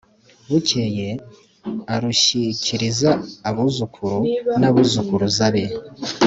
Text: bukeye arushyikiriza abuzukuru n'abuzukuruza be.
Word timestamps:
bukeye 0.49 1.07
arushyikiriza 1.93 3.09
abuzukuru 3.49 4.19
n'abuzukuruza 4.59 5.45
be. 5.53 5.63